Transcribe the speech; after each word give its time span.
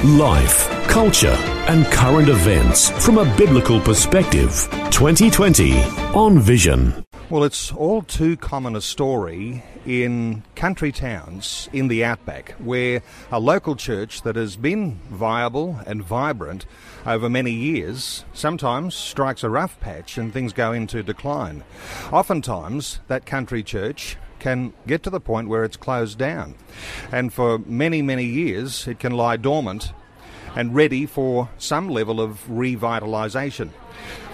Life, 0.00 0.68
culture, 0.88 1.36
and 1.68 1.86
current 1.86 2.28
events 2.28 2.90
from 3.04 3.18
a 3.18 3.36
biblical 3.36 3.78
perspective. 3.78 4.68
2020 4.90 5.80
on 6.12 6.40
Vision. 6.40 7.04
Well, 7.30 7.44
it's 7.44 7.70
all 7.70 8.02
too 8.02 8.36
common 8.36 8.74
a 8.74 8.80
story 8.80 9.62
in 9.86 10.42
country 10.56 10.90
towns 10.90 11.68
in 11.72 11.86
the 11.86 12.04
outback 12.04 12.50
where 12.58 13.00
a 13.30 13.38
local 13.38 13.76
church 13.76 14.22
that 14.22 14.34
has 14.34 14.56
been 14.56 14.98
viable 15.08 15.78
and 15.86 16.02
vibrant 16.02 16.66
over 17.06 17.30
many 17.30 17.52
years 17.52 18.24
sometimes 18.32 18.96
strikes 18.96 19.44
a 19.44 19.50
rough 19.50 19.78
patch 19.78 20.18
and 20.18 20.32
things 20.32 20.52
go 20.52 20.72
into 20.72 21.04
decline. 21.04 21.62
Oftentimes, 22.10 22.98
that 23.06 23.24
country 23.24 23.62
church 23.62 24.16
can 24.42 24.72
get 24.88 25.04
to 25.04 25.10
the 25.10 25.20
point 25.20 25.48
where 25.48 25.62
it's 25.62 25.76
closed 25.76 26.18
down. 26.18 26.56
And 27.12 27.32
for 27.32 27.58
many, 27.60 28.02
many 28.02 28.24
years, 28.24 28.88
it 28.88 28.98
can 28.98 29.12
lie 29.12 29.36
dormant 29.36 29.92
and 30.56 30.74
ready 30.74 31.06
for 31.06 31.48
some 31.58 31.88
level 31.88 32.20
of 32.20 32.44
revitalisation. 32.48 33.70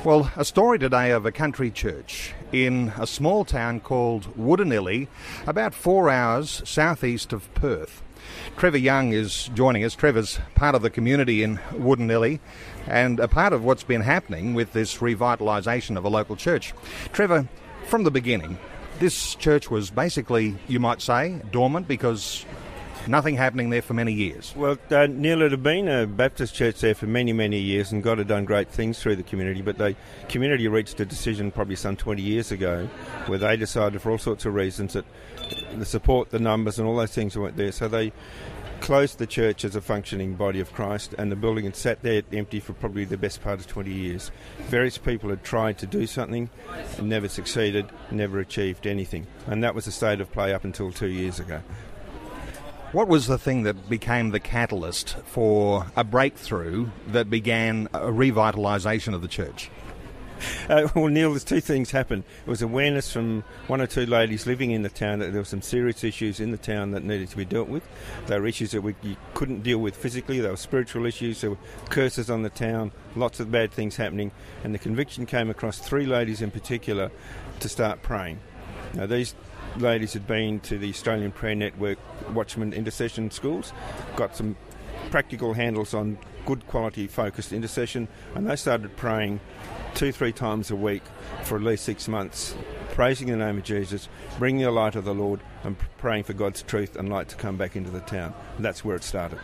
Well, 0.05 0.33
a 0.35 0.47
story 0.47 0.79
today 0.79 1.11
of 1.11 1.27
a 1.27 1.31
country 1.31 1.71
church 1.71 2.33
in 2.53 2.93
a 2.97 3.07
small 3.07 3.45
town 3.45 3.81
called 3.81 4.35
Woodanilling, 4.35 5.09
about 5.47 5.75
four 5.75 6.09
hours 6.09 6.63
southeast 6.65 7.35
of 7.35 7.53
Perth. 7.53 8.03
Trevor 8.57 8.79
Young 8.79 9.13
is 9.13 9.51
joining 9.55 9.85
us. 9.85 9.95
Trevor's 9.95 10.41
part 10.55 10.75
of 10.75 10.81
the 10.81 10.91
community 10.91 11.43
in 11.43 11.59
Woodanilling 11.73 12.41
and 12.87 13.21
a 13.21 13.29
part 13.29 13.53
of 13.53 13.63
what's 13.63 13.85
been 13.85 14.01
happening 14.01 14.55
with 14.55 14.73
this 14.73 14.97
revitalisation 14.99 15.99
of 15.99 16.05
a 16.07 16.09
local 16.09 16.35
church. 16.35 16.73
Trevor, 17.13 17.47
from 17.87 18.05
the 18.05 18.11
beginning, 18.11 18.59
this 18.99 19.35
church 19.37 19.71
was 19.71 19.91
basically, 19.91 20.57
you 20.67 20.81
might 20.81 21.01
say, 21.01 21.41
dormant 21.51 21.89
because 21.89 22.45
nothing 23.07 23.37
happening 23.37 23.71
there 23.71 23.83
for 23.83 23.95
many 23.95 24.13
years. 24.13 24.53
Well, 24.57 24.77
uh, 24.91 25.07
Neil, 25.07 25.43
it 25.43 25.51
had 25.51 25.63
been 25.63 25.89
a 25.89 26.07
Baptist 26.07 26.55
church 26.55 26.81
there 26.81 26.95
for 26.95 27.07
many, 27.07 27.33
many 27.33 27.59
years, 27.59 27.93
and 27.93 28.03
God 28.03 28.19
had 28.19 28.29
done 28.29 28.45
great 28.45 28.69
things 28.69 29.01
through 29.01 29.17
the 29.17 29.23
community. 29.23 29.63
But 29.63 29.79
the 29.79 29.97
community 30.29 30.69
reached 30.69 31.01
a 31.01 31.07
decision 31.07 31.51
probably 31.51 31.77
some 31.77 31.97
20 31.97 32.23
years 32.23 32.53
ago 32.53 32.89
where 33.27 33.39
they 33.39 33.57
decided, 33.57 34.01
for 34.03 34.11
all 34.11 34.19
sorts 34.19 34.45
of 34.45 34.55
reasons, 34.55 34.93
that 34.95 35.05
the 35.77 35.87
support, 35.87 36.31
the 36.31 36.39
numbers, 36.39 36.79
and 36.79 36.87
all 36.87 36.97
those 36.97 37.15
things 37.15 37.37
weren't 37.37 37.57
there. 37.57 37.73
So 37.73 37.89
they 37.89 38.13
closed 38.81 39.19
the 39.19 39.27
church 39.27 39.65
as 39.65 39.77
a 39.77 39.81
functioning 39.81 40.35
body 40.35 40.61
of 40.61 40.73
Christ, 40.73 41.15
and 41.19 41.31
the 41.31 41.37
building 41.37 41.65
had 41.65 41.77
sat 41.77 42.03
there 42.03 42.23
empty 42.33 42.61
for 42.61 42.73
probably 42.73 43.05
the 43.05 43.17
best 43.17 43.43
part 43.43 43.61
of 43.61 43.67
20 43.67 43.91
years. 43.91 44.31
Various 44.69 44.99
people 44.99 45.31
had 45.31 45.45
tried 45.45 45.79
to 45.79 45.87
do 45.87 46.07
something 46.07 46.51
never 47.01 47.29
succeeded, 47.29 47.87
never 48.11 48.41
achieved 48.41 48.87
anything. 48.87 49.27
And 49.47 49.63
that 49.63 49.75
was 49.75 49.85
the 49.85 49.93
state 49.93 50.21
of 50.21 50.33
play 50.33 50.55
up 50.55 50.65
until 50.65 50.93
two 50.93 51.09
years 51.09 51.41
ago. 51.41 51.61
What 52.93 53.09
was 53.09 53.27
the 53.27 53.37
thing 53.37 53.65
that 53.65 53.91
became 53.91 54.31
the 54.31 54.41
catalyst 54.41 55.17
for 55.27 55.87
a 55.95 56.05
breakthrough 56.05 56.89
that 57.09 57.29
began 57.29 57.89
a 57.93 58.07
revitalisation 58.07 59.15
of 59.15 59.21
the 59.21 59.29
church? 59.29 59.71
Uh, 60.69 60.87
well, 60.95 61.07
Neil, 61.07 61.31
there's 61.31 61.45
two 61.45 61.63
things 61.63 61.91
happened. 61.91 62.25
It 62.47 62.51
was 62.51 62.61
awareness 62.61 63.11
from 63.11 63.43
one 63.69 63.81
or 63.81 63.87
two 63.87 64.05
ladies 64.05 64.47
living 64.47 64.71
in 64.71 64.83
the 64.83 64.91
town 64.91 65.19
that 65.21 65.33
there 65.33 65.41
were 65.41 65.47
some 65.47 65.63
serious 65.63 66.05
issues 66.05 66.41
in 66.41 66.51
the 66.51 66.59
town 66.59 66.91
that 66.91 67.05
needed 67.05 67.31
to 67.31 67.39
be 67.39 67.47
dealt 67.47 67.69
with. 67.69 67.83
They 68.27 68.39
were 68.39 68.47
issues 68.47 68.73
that 68.73 68.83
we 68.83 68.95
you 69.03 69.17
couldn't 69.33 69.63
deal 69.63 69.79
with 69.79 69.97
physically. 69.97 70.41
They 70.41 70.51
were 70.51 70.57
spiritual 70.57 71.07
issues. 71.07 71.41
There 71.41 71.51
were 71.51 71.59
curses 71.89 72.29
on 72.29 72.43
the 72.43 72.51
town, 72.51 72.93
lots 73.17 73.41
of 73.41 73.51
bad 73.51 73.73
things 73.73 73.97
happening. 73.97 74.31
And 74.63 74.75
the 74.75 74.79
conviction 74.79 75.25
came 75.25 75.49
across 75.49 75.79
three 75.79 76.05
ladies 76.05 76.43
in 76.43 76.51
particular 76.51 77.11
to 77.61 77.69
start 77.69 78.03
praying. 78.03 78.39
Now, 78.93 79.07
these 79.07 79.35
ladies 79.77 80.13
had 80.13 80.27
been 80.27 80.61
to 80.61 80.79
the 80.79 80.91
Australian 80.91 81.33
Prayer 81.33 81.55
Network 81.55 81.99
Watchman 82.35 82.73
Intercession 82.73 83.31
Schools, 83.31 83.73
got 84.17 84.37
some 84.37 84.57
practical 85.11 85.55
handles 85.55 85.95
on 85.95 86.19
good 86.47 86.67
quality 86.67 87.07
focused 87.07 87.53
intercession, 87.53 88.09
and 88.35 88.49
they 88.49 88.57
started 88.57 88.97
praying 88.97 89.41
two, 89.95 90.13
three 90.13 90.33
times 90.33 90.71
a 90.71 90.77
week 90.77 91.03
for 91.43 91.57
at 91.57 91.63
least 91.63 91.85
six 91.85 92.09
months, 92.09 92.55
praising 92.91 93.29
the 93.29 93.37
name 93.37 93.59
of 93.59 93.65
Jesus, 93.65 94.09
bringing 94.39 94.63
the 94.63 94.71
light 94.71 94.95
of 94.95 95.05
the 95.05 95.15
Lord, 95.15 95.41
and 95.65 95.77
praying 95.99 96.25
for 96.25 96.33
God's 96.33 96.63
truth 96.63 96.97
and 96.97 97.09
light 97.09 97.29
to 97.29 97.37
come 97.37 97.57
back 97.57 97.77
into 97.77 97.91
the 97.91 98.01
town. 98.01 98.35
And 98.57 98.65
that's 98.65 98.85
where 98.85 98.97
it 98.97 99.05
started. 99.05 99.39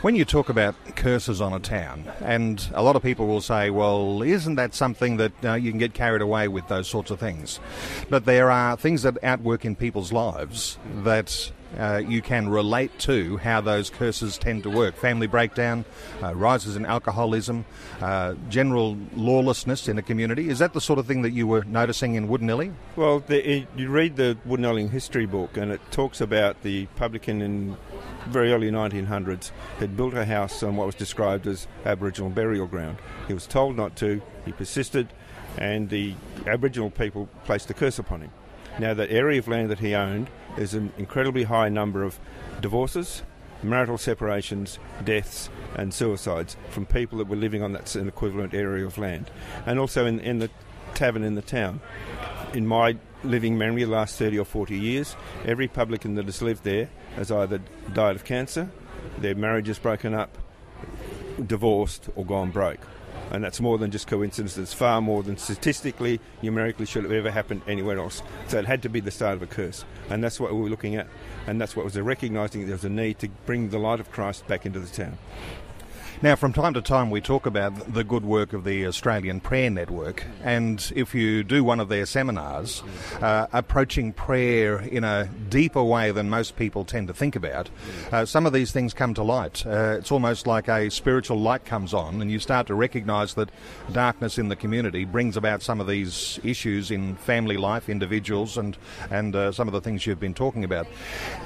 When 0.00 0.14
you 0.14 0.24
talk 0.24 0.48
about 0.48 0.76
curses 0.94 1.40
on 1.40 1.52
a 1.52 1.58
town, 1.58 2.04
and 2.20 2.64
a 2.72 2.84
lot 2.84 2.94
of 2.94 3.02
people 3.02 3.26
will 3.26 3.40
say, 3.40 3.68
well, 3.70 4.22
isn't 4.22 4.54
that 4.54 4.72
something 4.72 5.16
that 5.16 5.44
uh, 5.44 5.54
you 5.54 5.72
can 5.72 5.78
get 5.78 5.92
carried 5.92 6.22
away 6.22 6.46
with 6.46 6.68
those 6.68 6.86
sorts 6.86 7.10
of 7.10 7.18
things? 7.18 7.58
But 8.08 8.24
there 8.24 8.48
are 8.48 8.76
things 8.76 9.02
that 9.02 9.22
outwork 9.24 9.64
in 9.64 9.74
people's 9.74 10.12
lives 10.12 10.78
that 11.02 11.50
uh, 11.76 12.02
you 12.06 12.22
can 12.22 12.48
relate 12.48 12.96
to 13.00 13.36
how 13.38 13.60
those 13.60 13.90
curses 13.90 14.38
tend 14.38 14.62
to 14.62 14.70
work. 14.70 14.96
Family 14.96 15.26
breakdown, 15.26 15.84
uh, 16.22 16.34
rises 16.34 16.76
in 16.76 16.86
alcoholism, 16.86 17.64
uh, 18.00 18.34
general 18.48 18.96
lawlessness 19.14 19.88
in 19.88 19.98
a 19.98 20.02
community. 20.02 20.48
Is 20.48 20.58
that 20.60 20.72
the 20.72 20.80
sort 20.80 20.98
of 20.98 21.06
thing 21.06 21.22
that 21.22 21.32
you 21.32 21.46
were 21.46 21.64
noticing 21.64 22.14
in 22.14 22.28
Woodanilling? 22.28 22.74
Well, 22.96 23.20
the, 23.20 23.66
you 23.76 23.90
read 23.90 24.16
the 24.16 24.38
Woodanilling 24.46 24.90
history 24.90 25.26
book, 25.26 25.56
and 25.56 25.70
it 25.70 25.80
talks 25.90 26.20
about 26.20 26.62
the 26.62 26.86
publican 26.96 27.42
in 27.42 27.76
very 28.28 28.52
early 28.52 28.70
1900s 28.70 29.50
had 29.78 29.96
built 29.96 30.14
a 30.14 30.24
house 30.24 30.62
on 30.62 30.76
what 30.76 30.86
was 30.86 30.94
described 30.94 31.46
as 31.46 31.66
Aboriginal 31.84 32.30
burial 32.30 32.66
ground. 32.66 32.98
He 33.26 33.34
was 33.34 33.46
told 33.46 33.76
not 33.76 33.96
to, 33.96 34.20
he 34.44 34.52
persisted, 34.52 35.08
and 35.56 35.88
the 35.88 36.14
Aboriginal 36.46 36.90
people 36.90 37.28
placed 37.44 37.70
a 37.70 37.74
curse 37.74 37.98
upon 37.98 38.22
him. 38.22 38.30
Now, 38.78 38.94
that 38.94 39.10
area 39.10 39.38
of 39.38 39.48
land 39.48 39.70
that 39.70 39.80
he 39.80 39.94
owned 39.94 40.30
is 40.56 40.74
an 40.74 40.92
incredibly 40.98 41.44
high 41.44 41.68
number 41.68 42.02
of 42.02 42.18
divorces, 42.60 43.22
marital 43.62 43.98
separations, 43.98 44.78
deaths, 45.04 45.50
and 45.74 45.92
suicides 45.92 46.56
from 46.70 46.86
people 46.86 47.18
that 47.18 47.28
were 47.28 47.36
living 47.36 47.62
on 47.62 47.72
that 47.72 47.94
equivalent 47.96 48.54
area 48.54 48.86
of 48.86 48.98
land. 48.98 49.30
And 49.66 49.78
also 49.78 50.06
in, 50.06 50.20
in 50.20 50.38
the 50.38 50.50
tavern 50.94 51.22
in 51.22 51.34
the 51.34 51.42
town. 51.42 51.80
In 52.54 52.66
my 52.66 52.96
living 53.24 53.58
memory, 53.58 53.84
the 53.84 53.90
last 53.90 54.18
30 54.18 54.38
or 54.38 54.44
40 54.44 54.76
years, 54.76 55.16
every 55.44 55.68
publican 55.68 56.14
that 56.16 56.24
has 56.26 56.42
lived 56.42 56.64
there 56.64 56.88
has 57.16 57.30
either 57.30 57.60
died 57.92 58.16
of 58.16 58.24
cancer, 58.24 58.70
their 59.18 59.34
marriage 59.34 59.66
has 59.68 59.78
broken 59.78 60.14
up, 60.14 60.36
divorced, 61.46 62.08
or 62.16 62.24
gone 62.24 62.50
broke. 62.50 62.80
And 63.30 63.44
that's 63.44 63.60
more 63.60 63.78
than 63.78 63.90
just 63.90 64.06
coincidence. 64.06 64.56
It's 64.56 64.72
far 64.72 65.00
more 65.00 65.22
than 65.22 65.36
statistically, 65.36 66.20
numerically 66.42 66.86
should 66.86 67.04
have 67.04 67.12
ever 67.12 67.30
happened 67.30 67.62
anywhere 67.66 67.98
else. 67.98 68.22
So 68.46 68.58
it 68.58 68.66
had 68.66 68.82
to 68.82 68.88
be 68.88 69.00
the 69.00 69.10
start 69.10 69.34
of 69.34 69.42
a 69.42 69.46
curse. 69.46 69.84
And 70.10 70.24
that's 70.24 70.40
what 70.40 70.54
we 70.54 70.60
were 70.60 70.70
looking 70.70 70.96
at. 70.96 71.06
And 71.46 71.60
that's 71.60 71.76
what 71.76 71.84
was 71.84 71.98
recognising 71.98 72.66
there 72.66 72.74
was 72.74 72.84
a 72.84 72.88
need 72.88 73.18
to 73.20 73.28
bring 73.46 73.70
the 73.70 73.78
light 73.78 74.00
of 74.00 74.10
Christ 74.10 74.46
back 74.46 74.66
into 74.66 74.80
the 74.80 74.88
town. 74.88 75.18
Now, 76.20 76.34
from 76.34 76.52
time 76.52 76.74
to 76.74 76.82
time, 76.82 77.10
we 77.10 77.20
talk 77.20 77.46
about 77.46 77.94
the 77.94 78.02
good 78.02 78.24
work 78.24 78.52
of 78.52 78.64
the 78.64 78.84
Australian 78.88 79.38
Prayer 79.38 79.70
Network, 79.70 80.24
and 80.42 80.92
if 80.96 81.14
you 81.14 81.44
do 81.44 81.62
one 81.62 81.78
of 81.78 81.88
their 81.88 82.06
seminars, 82.06 82.82
uh, 83.22 83.46
approaching 83.52 84.12
prayer 84.12 84.80
in 84.80 85.04
a 85.04 85.28
deeper 85.48 85.84
way 85.84 86.10
than 86.10 86.28
most 86.28 86.56
people 86.56 86.84
tend 86.84 87.06
to 87.06 87.14
think 87.14 87.36
about, 87.36 87.70
uh, 88.10 88.24
some 88.24 88.46
of 88.46 88.52
these 88.52 88.72
things 88.72 88.94
come 88.94 89.14
to 89.14 89.22
light. 89.22 89.64
Uh, 89.64 89.94
it's 89.96 90.10
almost 90.10 90.44
like 90.44 90.66
a 90.66 90.90
spiritual 90.90 91.38
light 91.38 91.64
comes 91.64 91.94
on, 91.94 92.20
and 92.20 92.32
you 92.32 92.40
start 92.40 92.66
to 92.66 92.74
recognise 92.74 93.34
that 93.34 93.50
darkness 93.92 94.38
in 94.38 94.48
the 94.48 94.56
community 94.56 95.04
brings 95.04 95.36
about 95.36 95.62
some 95.62 95.80
of 95.80 95.86
these 95.86 96.40
issues 96.42 96.90
in 96.90 97.14
family 97.14 97.56
life, 97.56 97.88
individuals, 97.88 98.58
and 98.58 98.76
and 99.12 99.36
uh, 99.36 99.52
some 99.52 99.68
of 99.68 99.72
the 99.72 99.80
things 99.80 100.04
you've 100.04 100.18
been 100.18 100.34
talking 100.34 100.64
about. 100.64 100.88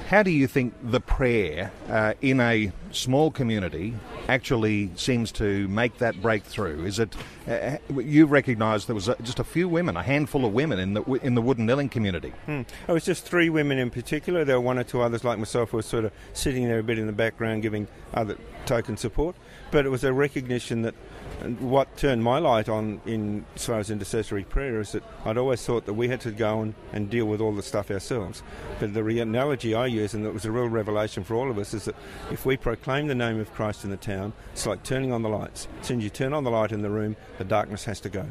How 0.09 0.23
do 0.23 0.31
you 0.31 0.47
think 0.47 0.73
the 0.81 0.99
prayer 0.99 1.71
uh, 1.89 2.13
in 2.21 2.39
a 2.39 2.71
small 2.91 3.29
community 3.29 3.93
actually 4.27 4.62
seems 4.95 5.31
to 5.33 5.67
make 5.67 5.97
that 5.99 6.21
breakthrough? 6.21 6.85
Is 6.85 6.99
it 6.99 7.15
uh, 7.47 7.77
you 7.95 8.25
recognised 8.25 8.87
there 8.87 8.95
was 8.95 9.07
a, 9.07 9.15
just 9.21 9.39
a 9.39 9.43
few 9.43 9.67
women, 9.67 9.97
a 9.97 10.03
handful 10.03 10.45
of 10.45 10.53
women 10.53 10.79
in 10.79 10.93
the 10.93 11.03
in 11.23 11.35
the 11.35 11.41
Woodanilling 11.41 11.91
community? 11.91 12.33
Hmm. 12.45 12.61
It 12.87 12.91
was 12.91 13.05
just 13.05 13.25
three 13.25 13.49
women 13.49 13.77
in 13.77 13.89
particular. 13.89 14.45
There 14.45 14.55
were 14.55 14.65
one 14.65 14.79
or 14.79 14.83
two 14.83 15.01
others 15.01 15.23
like 15.23 15.39
myself 15.39 15.71
who 15.71 15.77
were 15.77 15.83
sort 15.83 16.05
of 16.05 16.11
sitting 16.33 16.67
there 16.67 16.79
a 16.79 16.83
bit 16.83 16.99
in 16.99 17.07
the 17.07 17.13
background, 17.13 17.61
giving 17.61 17.87
other 18.13 18.37
token 18.65 18.97
support. 18.97 19.35
But 19.71 19.85
it 19.85 19.89
was 19.89 20.03
a 20.03 20.13
recognition 20.13 20.83
that 20.83 20.95
and 21.41 21.59
what 21.59 21.95
turned 21.97 22.23
my 22.23 22.39
light 22.39 22.69
on 22.69 23.01
in 23.05 23.45
as 23.55 23.65
far 23.65 23.79
as 23.79 23.89
intercessory 23.89 24.43
prayer 24.43 24.79
is 24.79 24.93
that 24.93 25.03
I'd 25.25 25.37
always 25.37 25.65
thought 25.65 25.85
that 25.85 25.93
we 25.93 26.07
had 26.07 26.21
to 26.21 26.31
go 26.31 26.61
and, 26.61 26.73
and 26.93 27.09
deal 27.09 27.25
with 27.25 27.41
all 27.41 27.53
the 27.53 27.63
stuff 27.63 27.91
ourselves. 27.91 28.43
But 28.79 28.93
the 28.93 29.19
analogy 29.19 29.73
I 29.73 29.87
use, 29.87 30.13
and 30.13 30.25
it 30.25 30.33
was 30.33 30.45
a 30.45 30.51
real 30.51 30.67
revelation 30.67 31.23
for 31.23 31.35
all 31.35 31.49
of 31.49 31.57
us, 31.57 31.73
is 31.73 31.85
that 31.85 31.95
if 32.31 32.45
we 32.45 32.57
proclaim 32.57 33.07
the 33.07 33.15
name 33.15 33.39
of 33.39 33.53
Christ 33.53 33.83
in 33.83 33.89
the 33.89 33.97
town, 33.97 34.33
It's 34.53 34.65
like 34.65 34.83
turning 34.83 35.11
on 35.11 35.21
the 35.21 35.29
lights. 35.29 35.67
As 35.81 35.87
soon 35.87 35.97
as 35.97 36.03
you 36.03 36.09
turn 36.09 36.33
on 36.33 36.43
the 36.43 36.51
light 36.51 36.71
in 36.71 36.81
the 36.81 36.89
room, 36.89 37.15
the 37.37 37.43
darkness 37.43 37.85
has 37.85 37.99
to 38.01 38.09
go. 38.09 38.25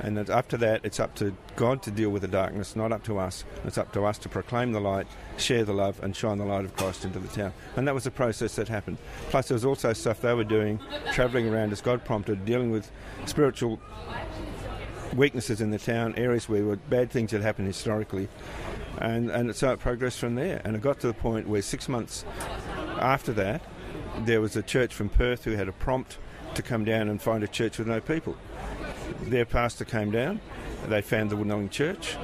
And 0.00 0.30
up 0.30 0.48
to 0.48 0.56
that, 0.58 0.84
it's 0.84 1.00
up 1.00 1.14
to 1.16 1.34
God 1.56 1.82
to 1.82 1.90
deal 1.90 2.10
with 2.10 2.22
the 2.22 2.28
darkness, 2.28 2.76
not 2.76 2.92
up 2.92 3.02
to 3.04 3.18
us. 3.18 3.44
It's 3.64 3.78
up 3.78 3.92
to 3.92 4.04
us 4.04 4.18
to 4.18 4.28
proclaim 4.28 4.72
the 4.72 4.80
light, 4.80 5.06
share 5.38 5.64
the 5.64 5.72
love, 5.72 6.02
and 6.02 6.14
shine 6.14 6.38
the 6.38 6.44
light 6.44 6.64
of 6.64 6.76
Christ 6.76 7.04
into 7.04 7.18
the 7.18 7.28
town. 7.28 7.52
And 7.76 7.86
that 7.88 7.94
was 7.94 8.06
a 8.06 8.10
process 8.10 8.54
that 8.56 8.68
happened. 8.68 8.98
Plus, 9.30 9.48
there 9.48 9.56
was 9.56 9.64
also 9.64 9.92
stuff 9.92 10.20
they 10.20 10.34
were 10.34 10.44
doing, 10.44 10.78
travelling 11.12 11.48
around 11.48 11.72
as 11.72 11.80
God 11.80 12.04
prompted, 12.04 12.44
dealing 12.44 12.70
with 12.70 12.90
spiritual 13.26 13.80
weaknesses 15.14 15.60
in 15.60 15.70
the 15.70 15.78
town, 15.78 16.14
areas 16.16 16.48
where 16.48 16.76
bad 16.76 17.10
things 17.10 17.32
had 17.32 17.42
happened 17.42 17.66
historically. 17.66 18.28
And, 18.98 19.30
and 19.30 19.54
so 19.54 19.72
it 19.72 19.80
progressed 19.80 20.18
from 20.18 20.36
there. 20.36 20.60
And 20.64 20.76
it 20.76 20.82
got 20.82 21.00
to 21.00 21.08
the 21.08 21.14
point 21.14 21.48
where 21.48 21.62
six 21.62 21.88
months 21.88 22.24
after 23.00 23.32
that, 23.32 23.62
there 24.20 24.40
was 24.40 24.54
a 24.56 24.62
church 24.62 24.94
from 24.94 25.08
Perth 25.08 25.44
who 25.44 25.52
had 25.52 25.68
a 25.68 25.72
prompt 25.72 26.18
to 26.54 26.62
come 26.62 26.84
down 26.84 27.08
and 27.08 27.20
find 27.20 27.42
a 27.42 27.48
church 27.48 27.78
with 27.78 27.86
no 27.86 28.00
people 28.00 28.36
their 29.22 29.44
pastor 29.44 29.84
came 29.84 30.10
down, 30.10 30.40
they 30.86 31.02
found 31.02 31.30
the 31.30 31.36
Woodanilling 31.36 31.70
Church, 31.70 32.16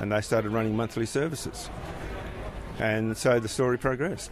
and 0.00 0.12
they 0.12 0.20
started 0.20 0.50
running 0.50 0.76
monthly 0.76 1.06
services. 1.06 1.68
And 2.78 3.16
so 3.16 3.38
the 3.38 3.48
story 3.48 3.78
progressed. 3.78 4.30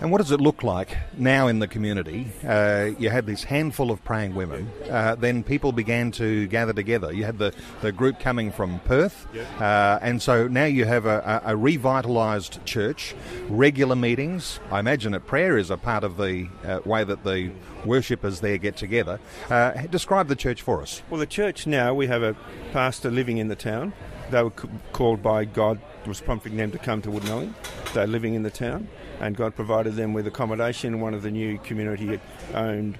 And 0.00 0.10
what 0.10 0.18
does 0.18 0.30
it 0.30 0.40
look 0.40 0.62
like 0.62 0.96
now 1.18 1.46
in 1.48 1.58
the 1.58 1.68
community? 1.68 2.32
Uh, 2.46 2.92
you 2.98 3.10
had 3.10 3.26
this 3.26 3.44
handful 3.44 3.90
of 3.90 4.02
praying 4.02 4.34
women. 4.34 4.70
Uh, 4.88 5.14
then 5.14 5.42
people 5.42 5.72
began 5.72 6.10
to 6.12 6.46
gather 6.46 6.72
together. 6.72 7.12
You 7.12 7.24
had 7.24 7.36
the, 7.36 7.52
the 7.82 7.92
group 7.92 8.18
coming 8.18 8.50
from 8.50 8.80
Perth. 8.80 9.26
Uh, 9.60 9.98
and 10.00 10.22
so 10.22 10.48
now 10.48 10.64
you 10.64 10.86
have 10.86 11.04
a, 11.04 11.42
a, 11.44 11.54
revitalised 11.54 12.64
church, 12.64 13.14
regular 13.50 13.94
meetings. 13.94 14.58
I 14.70 14.80
imagine 14.80 15.12
that 15.12 15.26
prayer 15.26 15.58
is 15.58 15.70
a 15.70 15.76
part 15.76 16.02
of 16.02 16.16
the 16.16 16.48
uh, 16.64 16.80
way 16.86 17.04
that 17.04 17.22
the 17.22 17.50
worshippers 17.84 18.40
there 18.40 18.56
get 18.56 18.78
together. 18.78 19.20
Uh, 19.50 19.72
describe 19.88 20.28
the 20.28 20.36
church 20.36 20.62
for 20.62 20.80
us. 20.80 21.02
Well, 21.10 21.20
the 21.20 21.26
church 21.26 21.66
now, 21.66 21.92
we 21.92 22.06
have 22.06 22.22
a 22.22 22.34
pastor 22.72 23.10
living 23.10 23.36
in 23.36 23.48
the 23.48 23.56
town. 23.56 23.92
They 24.30 24.42
were 24.42 24.50
called 24.92 25.22
by 25.22 25.44
God, 25.44 25.78
was 26.06 26.22
prompting 26.22 26.56
them 26.56 26.70
to 26.70 26.78
come 26.78 27.02
to 27.02 27.10
Woodanilling. 27.10 27.52
They're 27.92 28.06
living 28.06 28.32
in 28.32 28.44
the 28.44 28.50
town 28.50 28.88
and 29.20 29.36
God 29.36 29.54
provided 29.54 29.94
them 29.94 30.12
with 30.12 30.26
accommodation 30.26 30.94
in 30.94 31.00
one 31.00 31.14
of 31.14 31.22
the 31.22 31.30
new 31.30 31.58
community 31.58 32.18
owned 32.54 32.98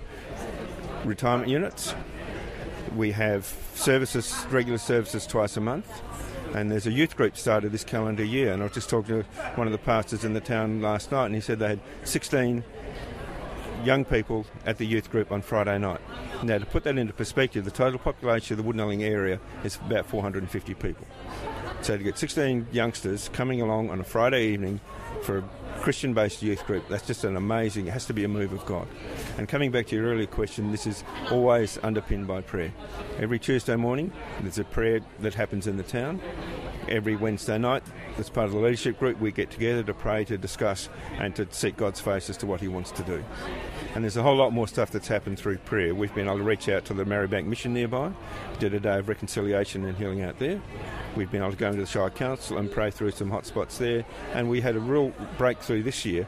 retirement 1.04 1.48
units. 1.48 1.94
We 2.94 3.12
have 3.12 3.52
services, 3.74 4.44
regular 4.50 4.78
services 4.78 5.26
twice 5.26 5.56
a 5.56 5.60
month, 5.60 6.02
and 6.54 6.70
there's 6.70 6.86
a 6.86 6.92
youth 6.92 7.16
group 7.16 7.36
started 7.36 7.72
this 7.72 7.84
calendar 7.84 8.24
year. 8.24 8.52
And 8.52 8.62
I 8.62 8.66
was 8.66 8.74
just 8.74 8.90
talking 8.90 9.22
to 9.22 9.28
one 9.54 9.66
of 9.66 9.72
the 9.72 9.78
pastors 9.78 10.24
in 10.24 10.34
the 10.34 10.40
town 10.40 10.82
last 10.82 11.12
night, 11.12 11.26
and 11.26 11.34
he 11.34 11.40
said 11.40 11.58
they 11.58 11.68
had 11.68 11.80
16 12.04 12.64
young 13.84 14.04
people 14.04 14.44
at 14.66 14.78
the 14.78 14.86
youth 14.86 15.10
group 15.10 15.32
on 15.32 15.40
Friday 15.40 15.78
night. 15.78 16.00
Now, 16.42 16.58
to 16.58 16.66
put 16.66 16.84
that 16.84 16.98
into 16.98 17.12
perspective, 17.12 17.64
the 17.64 17.70
total 17.70 17.98
population 17.98 18.58
of 18.58 18.64
the 18.64 18.70
Woodanilling 18.70 19.02
area 19.02 19.40
is 19.64 19.76
about 19.76 20.06
450 20.06 20.74
people. 20.74 21.06
So 21.82 21.96
to 21.96 22.02
get 22.02 22.18
16 22.18 22.68
youngsters 22.72 23.30
coming 23.30 23.62
along 23.62 23.88
on 23.90 24.00
a 24.00 24.04
Friday 24.04 24.48
evening 24.48 24.80
for 25.22 25.42
Christian 25.80 26.12
based 26.12 26.42
youth 26.42 26.66
group. 26.66 26.86
That's 26.88 27.06
just 27.06 27.24
an 27.24 27.36
amazing, 27.36 27.86
it 27.86 27.92
has 27.92 28.04
to 28.06 28.12
be 28.12 28.24
a 28.24 28.28
move 28.28 28.52
of 28.52 28.64
God. 28.66 28.86
And 29.38 29.48
coming 29.48 29.70
back 29.70 29.86
to 29.86 29.96
your 29.96 30.06
earlier 30.06 30.26
question, 30.26 30.70
this 30.70 30.86
is 30.86 31.04
always 31.30 31.78
underpinned 31.82 32.26
by 32.26 32.42
prayer. 32.42 32.72
Every 33.18 33.38
Tuesday 33.38 33.76
morning, 33.76 34.12
there's 34.42 34.58
a 34.58 34.64
prayer 34.64 35.00
that 35.20 35.34
happens 35.34 35.66
in 35.66 35.78
the 35.78 35.82
town. 35.82 36.20
Every 36.90 37.14
Wednesday 37.14 37.56
night, 37.56 37.84
as 38.18 38.28
part 38.28 38.46
of 38.46 38.52
the 38.52 38.58
leadership 38.58 38.98
group, 38.98 39.20
we 39.20 39.30
get 39.30 39.50
together 39.50 39.84
to 39.84 39.94
pray, 39.94 40.24
to 40.24 40.36
discuss, 40.36 40.88
and 41.18 41.36
to 41.36 41.46
seek 41.50 41.76
God's 41.76 42.00
face 42.00 42.28
as 42.28 42.36
to 42.38 42.46
what 42.46 42.60
He 42.60 42.66
wants 42.66 42.90
to 42.92 43.02
do. 43.04 43.22
And 43.94 44.02
there's 44.02 44.16
a 44.16 44.22
whole 44.22 44.34
lot 44.34 44.52
more 44.52 44.66
stuff 44.66 44.90
that's 44.90 45.06
happened 45.06 45.38
through 45.38 45.58
prayer. 45.58 45.94
We've 45.94 46.14
been 46.14 46.26
able 46.26 46.38
to 46.38 46.42
reach 46.42 46.68
out 46.68 46.84
to 46.86 46.94
the 46.94 47.04
Marribank 47.04 47.46
Mission 47.46 47.72
nearby, 47.74 48.10
did 48.58 48.74
a 48.74 48.80
day 48.80 48.98
of 48.98 49.08
reconciliation 49.08 49.84
and 49.84 49.96
healing 49.96 50.22
out 50.22 50.40
there. 50.40 50.60
We've 51.14 51.30
been 51.30 51.42
able 51.42 51.52
to 51.52 51.56
go 51.56 51.68
into 51.68 51.80
the 51.80 51.86
Shire 51.86 52.10
Council 52.10 52.58
and 52.58 52.70
pray 52.70 52.90
through 52.90 53.12
some 53.12 53.30
hot 53.30 53.46
spots 53.46 53.78
there. 53.78 54.04
And 54.32 54.50
we 54.50 54.60
had 54.60 54.74
a 54.74 54.80
real 54.80 55.12
breakthrough 55.38 55.84
this 55.84 56.04
year. 56.04 56.26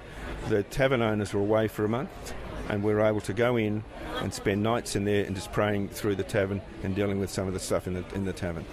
The 0.48 0.62
tavern 0.62 1.02
owners 1.02 1.34
were 1.34 1.40
away 1.40 1.66
for 1.66 1.84
a 1.84 1.88
month, 1.88 2.34
and 2.68 2.84
we 2.84 2.94
were 2.94 3.02
able 3.02 3.20
to 3.22 3.32
go 3.32 3.56
in 3.56 3.82
and 4.20 4.32
spend 4.32 4.62
nights 4.62 4.94
in 4.94 5.04
there 5.04 5.24
and 5.24 5.34
just 5.34 5.52
praying 5.52 5.88
through 5.88 6.14
the 6.14 6.22
tavern 6.22 6.60
and 6.84 6.94
dealing 6.94 7.18
with 7.18 7.30
some 7.30 7.48
of 7.48 7.54
the 7.54 7.60
stuff 7.60 7.86
in 7.86 7.94
the, 7.94 8.04
in 8.14 8.24
the 8.24 8.32
tavern. 8.32 8.64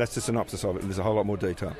That's 0.00 0.14
the 0.14 0.22
synopsis 0.22 0.64
of 0.64 0.76
it. 0.76 0.82
There's 0.82 0.98
a 0.98 1.02
whole 1.02 1.16
lot 1.16 1.26
more 1.26 1.36
detail. 1.36 1.76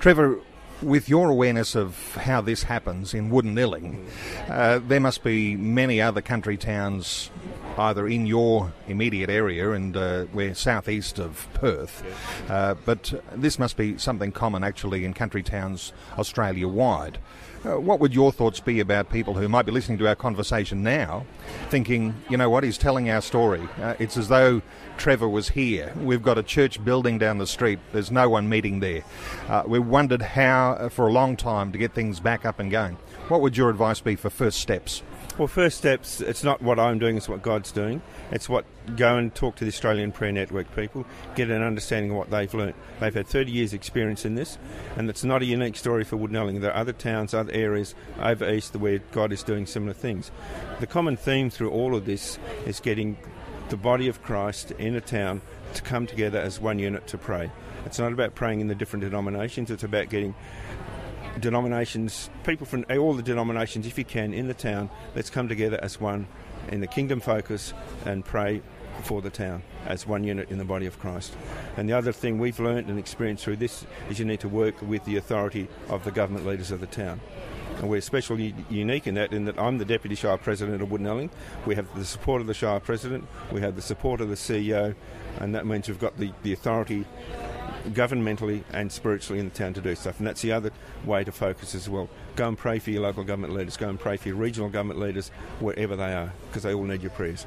Trevor, 0.00 0.38
with 0.82 1.08
your 1.08 1.30
awareness 1.30 1.74
of 1.74 2.14
how 2.16 2.42
this 2.42 2.64
happens 2.64 3.14
in 3.14 3.30
Woodanilling, 3.30 4.04
uh, 4.50 4.80
there 4.86 5.00
must 5.00 5.24
be 5.24 5.56
many 5.56 5.98
other 5.98 6.20
country 6.20 6.58
towns 6.58 7.30
either 7.78 8.06
in 8.08 8.26
your 8.26 8.72
immediate 8.88 9.30
area 9.30 9.70
and 9.72 9.96
uh, 9.96 10.26
we're 10.32 10.54
southeast 10.54 11.18
of 11.18 11.46
Perth, 11.54 12.02
uh, 12.50 12.74
but 12.84 13.14
this 13.34 13.58
must 13.58 13.76
be 13.76 13.96
something 13.96 14.32
common 14.32 14.64
actually 14.64 15.04
in 15.04 15.14
country 15.14 15.42
towns 15.42 15.92
Australia 16.18 16.66
wide. 16.68 17.18
Uh, 17.64 17.80
what 17.80 17.98
would 17.98 18.14
your 18.14 18.30
thoughts 18.30 18.60
be 18.60 18.78
about 18.78 19.10
people 19.10 19.34
who 19.34 19.48
might 19.48 19.66
be 19.66 19.72
listening 19.72 19.98
to 19.98 20.06
our 20.06 20.14
conversation 20.14 20.82
now, 20.82 21.26
thinking, 21.70 22.14
you 22.28 22.36
know 22.36 22.48
what, 22.48 22.62
he's 22.62 22.78
telling 22.78 23.10
our 23.10 23.20
story? 23.20 23.68
Uh, 23.80 23.94
it's 23.98 24.16
as 24.16 24.28
though 24.28 24.62
Trevor 24.96 25.28
was 25.28 25.48
here. 25.48 25.92
We've 26.00 26.22
got 26.22 26.38
a 26.38 26.42
church 26.44 26.82
building 26.84 27.18
down 27.18 27.38
the 27.38 27.48
street. 27.48 27.80
There's 27.92 28.12
no 28.12 28.28
one 28.28 28.48
meeting 28.48 28.78
there. 28.78 29.02
Uh, 29.48 29.64
we 29.66 29.80
wondered 29.80 30.22
how, 30.22 30.72
uh, 30.72 30.88
for 30.88 31.08
a 31.08 31.12
long 31.12 31.36
time, 31.36 31.72
to 31.72 31.78
get 31.78 31.94
things 31.94 32.20
back 32.20 32.44
up 32.44 32.60
and 32.60 32.70
going. 32.70 32.96
What 33.26 33.40
would 33.40 33.56
your 33.56 33.70
advice 33.70 34.00
be 34.00 34.14
for 34.14 34.30
first 34.30 34.60
steps? 34.60 35.02
Well, 35.36 35.48
first 35.48 35.78
steps, 35.78 36.20
it's 36.20 36.42
not 36.42 36.62
what 36.62 36.80
I'm 36.80 36.98
doing, 36.98 37.16
it's 37.16 37.28
what 37.28 37.42
God's 37.68 37.72
doing. 37.72 38.02
It's 38.30 38.48
what 38.48 38.64
go 38.96 39.16
and 39.16 39.34
talk 39.34 39.56
to 39.56 39.64
the 39.64 39.68
Australian 39.68 40.12
Prayer 40.12 40.32
Network 40.32 40.74
people, 40.74 41.04
get 41.34 41.50
an 41.50 41.62
understanding 41.62 42.10
of 42.10 42.16
what 42.16 42.30
they've 42.30 42.52
learnt. 42.52 42.76
They've 43.00 43.14
had 43.14 43.26
30 43.26 43.50
years' 43.50 43.72
experience 43.72 44.24
in 44.24 44.34
this, 44.34 44.58
and 44.96 45.08
it's 45.10 45.24
not 45.24 45.42
a 45.42 45.44
unique 45.44 45.76
story 45.76 46.04
for 46.04 46.16
Woodanilling. 46.16 46.60
There 46.60 46.72
are 46.72 46.80
other 46.80 46.92
towns, 46.92 47.34
other 47.34 47.52
areas 47.52 47.94
over 48.20 48.48
east 48.50 48.76
where 48.76 48.98
God 49.12 49.32
is 49.32 49.42
doing 49.42 49.66
similar 49.66 49.92
things. 49.92 50.30
The 50.80 50.86
common 50.86 51.16
theme 51.16 51.50
through 51.50 51.70
all 51.70 51.94
of 51.94 52.06
this 52.06 52.38
is 52.66 52.80
getting 52.80 53.16
the 53.68 53.76
body 53.76 54.08
of 54.08 54.22
Christ 54.22 54.70
in 54.72 54.94
a 54.94 55.00
town 55.00 55.42
to 55.74 55.82
come 55.82 56.06
together 56.06 56.38
as 56.38 56.60
one 56.60 56.78
unit 56.78 57.06
to 57.08 57.18
pray. 57.18 57.50
It's 57.84 57.98
not 57.98 58.12
about 58.12 58.34
praying 58.34 58.60
in 58.60 58.68
the 58.68 58.74
different 58.74 59.04
denominations, 59.04 59.70
it's 59.70 59.84
about 59.84 60.08
getting 60.08 60.34
denominations, 61.38 62.30
people 62.44 62.66
from 62.66 62.84
all 62.90 63.14
the 63.14 63.22
denominations, 63.22 63.86
if 63.86 63.98
you 63.98 64.04
can, 64.04 64.32
in 64.34 64.48
the 64.48 64.54
town, 64.54 64.90
let's 65.14 65.30
come 65.30 65.48
together 65.48 65.78
as 65.82 66.00
one 66.00 66.26
in 66.68 66.80
the 66.80 66.86
kingdom 66.86 67.20
focus 67.20 67.72
and 68.04 68.24
pray 68.24 68.62
for 69.02 69.22
the 69.22 69.30
town 69.30 69.62
as 69.86 70.06
one 70.06 70.24
unit 70.24 70.50
in 70.50 70.58
the 70.58 70.64
body 70.64 70.86
of 70.86 70.98
Christ. 70.98 71.36
And 71.76 71.88
the 71.88 71.92
other 71.92 72.12
thing 72.12 72.38
we've 72.38 72.58
learned 72.58 72.88
and 72.88 72.98
experienced 72.98 73.44
through 73.44 73.56
this 73.56 73.86
is 74.10 74.18
you 74.18 74.24
need 74.24 74.40
to 74.40 74.48
work 74.48 74.80
with 74.82 75.04
the 75.04 75.16
authority 75.16 75.68
of 75.88 76.04
the 76.04 76.10
government 76.10 76.46
leaders 76.46 76.70
of 76.70 76.80
the 76.80 76.86
town. 76.86 77.20
And 77.78 77.88
we're 77.88 77.98
especially 77.98 78.54
unique 78.68 79.06
in 79.06 79.14
that, 79.14 79.32
in 79.32 79.44
that 79.44 79.58
I'm 79.58 79.78
the 79.78 79.84
Deputy 79.84 80.16
Shire 80.16 80.36
President 80.36 80.82
of 80.82 80.88
Woodanilling. 80.88 81.30
We 81.64 81.76
have 81.76 81.86
the 81.94 82.04
support 82.04 82.40
of 82.40 82.48
the 82.48 82.54
Shire 82.54 82.80
President, 82.80 83.24
we 83.52 83.60
have 83.60 83.76
the 83.76 83.82
support 83.82 84.20
of 84.20 84.28
the 84.28 84.34
CEO, 84.34 84.96
and 85.38 85.54
that 85.54 85.64
means 85.64 85.86
we've 85.86 85.98
got 85.98 86.16
the, 86.18 86.32
the 86.42 86.52
authority 86.52 87.06
governmentally 87.88 88.62
and 88.72 88.90
spiritually 88.90 89.40
in 89.40 89.48
the 89.48 89.54
town 89.54 89.74
to 89.74 89.80
do 89.80 89.94
stuff. 89.94 90.18
And 90.18 90.26
that's 90.26 90.42
the 90.42 90.52
other 90.52 90.70
way 91.04 91.24
to 91.24 91.32
focus 91.32 91.74
as 91.74 91.88
well. 91.88 92.08
Go 92.36 92.48
and 92.48 92.58
pray 92.58 92.78
for 92.78 92.90
your 92.90 93.02
local 93.02 93.24
government 93.24 93.54
leaders, 93.54 93.76
go 93.76 93.88
and 93.88 93.98
pray 93.98 94.16
for 94.16 94.28
your 94.28 94.36
regional 94.36 94.68
government 94.68 95.00
leaders, 95.00 95.30
wherever 95.60 95.96
they 95.96 96.12
are, 96.12 96.32
because 96.48 96.62
they 96.62 96.74
all 96.74 96.84
need 96.84 97.02
your 97.02 97.10
prayers. 97.10 97.46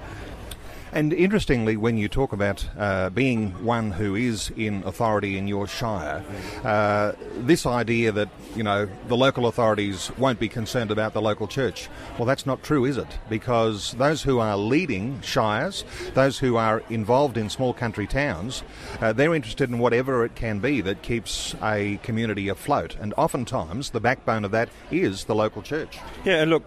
And 0.93 1.13
interestingly, 1.13 1.77
when 1.77 1.97
you 1.97 2.09
talk 2.09 2.33
about 2.33 2.67
uh, 2.77 3.09
being 3.11 3.63
one 3.63 3.91
who 3.91 4.15
is 4.15 4.51
in 4.57 4.83
authority 4.83 5.37
in 5.37 5.47
your 5.47 5.65
shire, 5.65 6.23
uh, 6.65 7.13
this 7.37 7.65
idea 7.65 8.11
that 8.11 8.29
you 8.55 8.63
know 8.63 8.89
the 9.07 9.15
local 9.15 9.47
authorities 9.47 10.11
won't 10.17 10.39
be 10.39 10.49
concerned 10.49 10.91
about 10.91 11.13
the 11.13 11.21
local 11.21 11.47
church, 11.47 11.89
well, 12.17 12.25
that's 12.25 12.45
not 12.45 12.61
true, 12.61 12.83
is 12.83 12.97
it? 12.97 13.19
Because 13.29 13.93
those 13.93 14.23
who 14.23 14.39
are 14.39 14.57
leading 14.57 15.21
shires, 15.21 15.85
those 16.13 16.39
who 16.39 16.57
are 16.57 16.83
involved 16.89 17.37
in 17.37 17.49
small 17.49 17.73
country 17.73 18.05
towns, 18.05 18.63
uh, 18.99 19.13
they're 19.13 19.33
interested 19.33 19.69
in 19.69 19.79
whatever 19.79 20.25
it 20.25 20.35
can 20.35 20.59
be 20.59 20.81
that 20.81 21.01
keeps 21.01 21.55
a 21.63 21.99
community 22.03 22.49
afloat, 22.49 22.97
and 22.99 23.13
oftentimes 23.17 23.91
the 23.91 24.01
backbone 24.01 24.43
of 24.43 24.51
that 24.51 24.67
is 24.91 25.23
the 25.23 25.35
local 25.35 25.61
church. 25.61 25.99
Yeah, 26.25 26.41
and 26.41 26.51
look, 26.51 26.65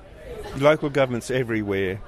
local 0.57 0.88
governments 0.88 1.31
everywhere 1.31 2.00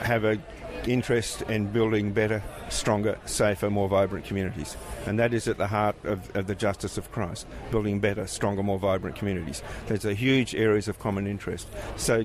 have 0.00 0.24
a 0.24 0.38
interest 0.88 1.42
in 1.42 1.70
building 1.70 2.12
better, 2.12 2.42
stronger, 2.68 3.18
safer, 3.26 3.70
more 3.70 3.88
vibrant 3.88 4.24
communities. 4.24 4.76
And 5.06 5.18
that 5.18 5.34
is 5.34 5.48
at 5.48 5.58
the 5.58 5.66
heart 5.66 5.96
of, 6.04 6.34
of, 6.36 6.46
the 6.46 6.54
justice 6.54 6.98
of 6.98 7.10
Christ, 7.12 7.46
building 7.70 8.00
better, 8.00 8.26
stronger, 8.26 8.62
more 8.62 8.78
vibrant 8.78 9.16
communities. 9.16 9.62
There's 9.86 10.04
a 10.04 10.14
huge 10.14 10.54
areas 10.54 10.88
of 10.88 10.98
common 10.98 11.26
interest. 11.26 11.68
So 11.96 12.24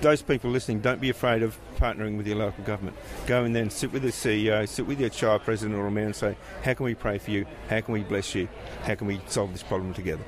those 0.00 0.22
people 0.22 0.50
listening, 0.50 0.80
don't 0.80 1.00
be 1.00 1.10
afraid 1.10 1.42
of 1.42 1.58
partnering 1.76 2.16
with 2.16 2.26
your 2.26 2.36
local 2.36 2.64
government. 2.64 2.96
Go 3.26 3.44
and 3.44 3.54
then 3.54 3.70
sit 3.70 3.92
with 3.92 4.02
the 4.02 4.08
CEO, 4.08 4.68
sit 4.68 4.86
with 4.86 5.00
your 5.00 5.10
Shire 5.10 5.38
president 5.38 5.78
or 5.78 5.90
mayor 5.90 6.06
and 6.06 6.16
say, 6.16 6.36
how 6.62 6.74
can 6.74 6.84
we 6.84 6.94
pray 6.94 7.18
for 7.18 7.30
you? 7.30 7.46
How 7.68 7.80
can 7.80 7.94
we 7.94 8.02
bless 8.02 8.34
you? 8.34 8.48
How 8.82 8.94
can 8.94 9.06
we 9.06 9.20
solve 9.26 9.52
this 9.52 9.62
problem 9.62 9.94
together? 9.94 10.24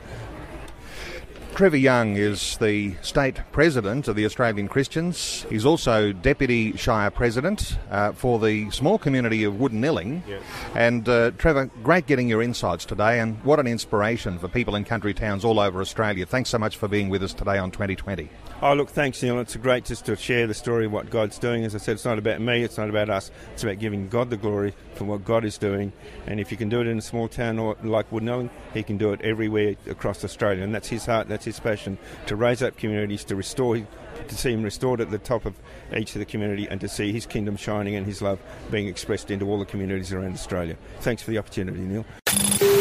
Trevor 1.57 1.79
Young 1.79 2.17
is 2.17 2.59
the 2.59 2.95
state 3.01 3.41
president 3.51 4.09
of 4.09 4.15
the 4.15 4.27
Australian 4.27 4.69
Christians. 4.69 5.47
He's 5.49 5.65
also 5.65 6.13
deputy 6.13 6.77
shire 6.77 7.11
president 7.11 7.79
uh, 7.91 8.13
for 8.13 8.39
the 8.39 8.71
small 8.71 8.99
community 8.99 9.43
of 9.43 9.55
Woodanilling. 9.55 10.21
Yes. 10.29 10.43
And 10.75 11.09
uh, 11.09 11.31
Trevor, 11.39 11.71
great 11.83 12.05
getting 12.05 12.29
your 12.29 12.43
insights 12.43 12.85
today, 12.85 13.21
and 13.21 13.43
what 13.43 13.59
an 13.59 13.67
inspiration 13.67 14.39
for 14.39 14.49
people 14.49 14.77
in 14.77 14.85
country 14.85 15.15
towns 15.15 15.47
all 15.47 15.59
over 15.59 15.81
Australia. 15.81 16.27
Thanks 16.27 16.51
so 16.51 16.59
much 16.59 16.77
for 16.77 16.89
being 16.89 17.09
with 17.09 17.23
us 17.23 17.33
today 17.33 17.57
on 17.57 17.71
2020. 17.71 18.29
Oh, 18.63 18.73
look, 18.73 18.89
thanks, 18.89 19.23
Neil. 19.23 19.39
It's 19.39 19.55
great 19.57 19.85
just 19.85 20.07
to 20.07 20.17
share 20.17 20.47
the 20.47 20.55
story 20.55 20.87
of 20.87 20.93
what 20.93 21.11
God's 21.11 21.39
doing. 21.39 21.65
As 21.65 21.75
I 21.75 21.79
said, 21.79 21.93
it's 21.93 22.07
not 22.07 22.17
about 22.17 22.41
me, 22.41 22.63
it's 22.63 22.79
not 22.79 22.89
about 22.89 23.11
us. 23.11 23.31
It's 23.53 23.63
about 23.63 23.79
giving 23.79 24.09
God 24.09 24.31
the 24.31 24.39
glory 24.39 24.73
for 24.95 25.05
what 25.05 25.27
God 25.27 25.45
is 25.45 25.59
doing. 25.59 25.93
And 26.27 26.41
if 26.41 26.51
you 26.51 26.57
can 26.57 26.71
do 26.71 26.81
it 26.81 26.87
in 26.87 26.97
a 26.97 27.03
small 27.03 27.29
town 27.29 27.59
like 27.83 28.11
Woodanilling, 28.11 28.49
He 28.73 28.83
can 28.83 28.97
do 28.97 29.13
it 29.13 29.21
everywhere 29.21 29.77
across 29.91 30.25
Australia. 30.25 30.65
And 30.65 30.75
that's 30.75 30.89
His 30.89 31.05
heart, 31.05 31.29
that's 31.29 31.45
His 31.45 31.61
passion 31.61 31.99
to 32.27 32.37
raise 32.37 32.63
up 32.63 32.79
communities, 32.79 33.25
to 33.25 33.37
restore, 33.37 33.77
to 33.77 34.35
see 34.35 34.53
Him 34.53 34.63
restored 34.63 35.03
at 35.03 35.11
the 35.11 35.19
top 35.19 35.45
of 35.45 35.55
each 35.95 36.15
of 36.15 36.21
the 36.21 36.25
community, 36.25 36.67
and 36.67 36.81
to 36.81 36.89
see 36.89 37.13
His 37.13 37.27
kingdom 37.27 37.59
shining 37.59 37.95
and 37.95 38.07
His 38.07 38.23
love 38.23 38.41
being 38.71 38.89
expressed 38.89 39.31
into 39.31 39.45
all 39.51 39.59
the 39.59 39.67
communities 39.67 40.15
around 40.15 40.33
Australia. 40.33 40.79
Thanks 41.01 41.23
for 41.23 41.31
the 41.31 41.37
opportunity, 41.37 41.81
Neil. 41.81 42.07